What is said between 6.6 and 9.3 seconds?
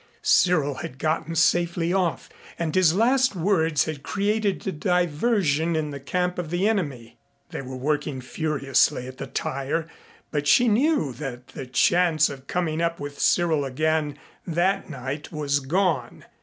enemy. They were working furiously at the